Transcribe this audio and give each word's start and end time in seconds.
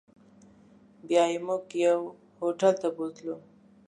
بیا 1.07 1.23
یې 1.31 1.39
موږ 1.47 1.65
یو 1.85 1.99
هوټل 2.39 2.73
ته 2.81 2.87
بوتلو. 2.95 3.35